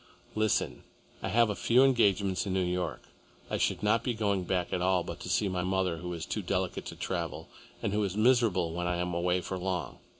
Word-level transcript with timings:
Listen. 0.33 0.83
I 1.21 1.27
have 1.29 1.55
few 1.59 1.83
engagements 1.83 2.47
in 2.47 2.53
New 2.53 2.63
York. 2.63 3.03
I 3.51 3.59
should 3.59 3.83
not 3.83 4.03
be 4.03 4.15
going 4.15 4.45
back 4.45 4.73
at 4.73 4.81
all 4.81 5.03
but 5.03 5.19
to 5.19 5.29
see 5.29 5.47
my 5.47 5.61
mother, 5.61 5.97
who 5.97 6.11
is 6.13 6.25
too 6.25 6.41
delicate 6.41 6.87
to 6.87 6.95
travel, 6.95 7.49
and 7.83 7.93
who 7.93 8.03
is 8.03 8.17
miserable 8.17 8.73
when 8.73 8.87
I 8.87 8.95
am 8.95 9.13
away 9.13 9.41
for 9.41 9.59
long. 9.59 9.99